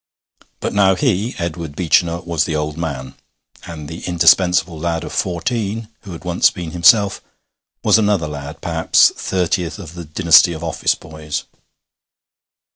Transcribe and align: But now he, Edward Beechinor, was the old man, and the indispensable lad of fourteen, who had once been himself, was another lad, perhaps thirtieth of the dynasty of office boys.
But 0.61 0.73
now 0.73 0.95
he, 0.95 1.35
Edward 1.37 1.75
Beechinor, 1.75 2.25
was 2.25 2.45
the 2.45 2.55
old 2.55 2.75
man, 2.75 3.13
and 3.67 3.87
the 3.87 4.01
indispensable 4.07 4.79
lad 4.79 5.03
of 5.03 5.13
fourteen, 5.13 5.89
who 5.99 6.13
had 6.13 6.23
once 6.23 6.49
been 6.49 6.71
himself, 6.71 7.21
was 7.83 7.99
another 7.99 8.27
lad, 8.27 8.61
perhaps 8.61 9.11
thirtieth 9.15 9.77
of 9.77 9.93
the 9.93 10.05
dynasty 10.05 10.53
of 10.53 10.63
office 10.63 10.95
boys. 10.95 11.43